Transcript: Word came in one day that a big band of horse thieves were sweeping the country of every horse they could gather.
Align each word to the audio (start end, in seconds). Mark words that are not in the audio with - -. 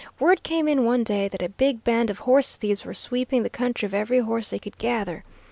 Word 0.19 0.41
came 0.41 0.67
in 0.67 0.83
one 0.83 1.03
day 1.03 1.27
that 1.27 1.43
a 1.43 1.49
big 1.49 1.83
band 1.83 2.09
of 2.09 2.17
horse 2.17 2.57
thieves 2.57 2.83
were 2.83 2.93
sweeping 2.95 3.43
the 3.43 3.51
country 3.51 3.85
of 3.85 3.93
every 3.93 4.17
horse 4.17 4.49
they 4.49 4.57
could 4.57 4.79
gather. 4.79 5.23